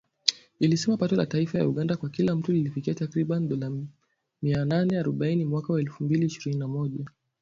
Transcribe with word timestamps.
ilisema 0.59 0.97
pato 0.97 1.15
la 1.15 1.25
taifa 1.25 1.57
la 1.57 1.67
Uganda 1.67 1.97
kwa 1.97 2.09
kila 2.09 2.35
mtu 2.35 2.51
lilifikia 2.51 2.93
takriban 2.93 3.47
dola 3.49 3.71
mia 4.41 4.65
nane 4.65 4.99
arobaini 4.99 5.45
mwaka 5.45 5.73
wa 5.73 5.79
elfu 5.79 6.03
mbili 6.03 6.25
ishirini 6.25 6.59
na 6.59 6.67
moja. 6.67 7.05